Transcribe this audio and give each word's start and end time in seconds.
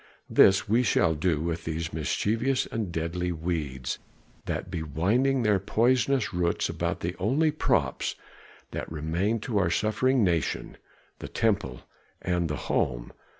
This 0.31 0.63
shall 0.81 1.11
we 1.11 1.15
do 1.15 1.41
with 1.41 1.63
these 1.65 1.93
mischievous 1.93 2.65
and 2.65 2.91
deadly 2.91 3.31
weeds 3.31 3.99
that 4.45 4.71
be 4.71 4.81
winding 4.81 5.43
their 5.43 5.59
poisonous 5.59 6.33
roots 6.33 6.69
about 6.69 7.01
the 7.01 7.15
only 7.19 7.51
props 7.51 8.15
that 8.71 8.91
remain 8.91 9.39
to 9.41 9.59
our 9.59 9.69
suffering 9.69 10.23
nation, 10.23 10.77
the 11.19 11.27
temple 11.27 11.81
and 12.19 12.49
the 12.49 12.55
home. 12.65 13.13